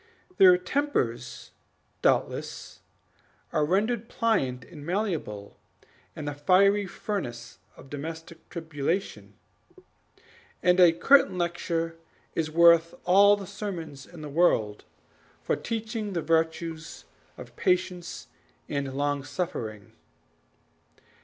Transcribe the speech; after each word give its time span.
Their 0.37 0.57
tempers, 0.57 1.51
doubtless, 2.01 2.79
are 3.53 3.63
rendered 3.63 4.09
pliant 4.09 4.63
and 4.65 4.83
malleable 4.83 5.59
in 6.15 6.25
the 6.25 6.33
fiery 6.33 6.87
furnace 6.87 7.59
of 7.77 7.87
domestic 7.91 8.49
tribulation; 8.49 9.35
and 10.63 10.79
a 10.79 10.91
curtain 10.91 11.37
lecture 11.37 11.97
is 12.33 12.49
worth 12.49 12.95
all 13.05 13.37
the 13.37 13.45
sermons 13.45 14.07
in 14.07 14.21
the 14.23 14.27
world 14.27 14.85
for 15.43 15.55
teaching 15.55 16.13
the 16.13 16.23
virtues 16.23 17.05
of 17.37 17.55
patience 17.55 18.25
and 18.67 18.91
long 18.95 19.23
suffering. 19.23 19.93